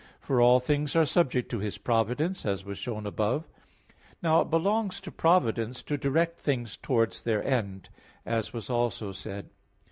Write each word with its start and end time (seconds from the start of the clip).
For 0.19 0.41
all 0.41 0.59
things 0.59 0.95
are 0.95 1.05
subject 1.05 1.51
to 1.51 1.59
His 1.59 1.77
providence, 1.77 2.43
as 2.43 2.65
was 2.65 2.79
shown 2.79 3.05
above 3.05 3.43
(Q. 3.43 3.47
22, 3.49 3.49
A. 3.53 4.13
2). 4.13 4.15
Now 4.23 4.41
it 4.41 4.49
belongs 4.49 4.99
to 4.99 5.11
providence 5.11 5.83
to 5.83 5.95
direct 5.95 6.39
things 6.39 6.75
towards 6.75 7.21
their 7.21 7.43
end, 7.45 7.89
as 8.25 8.51
was 8.51 8.71
also 8.71 9.11
said 9.11 9.43
(Q. 9.43 9.51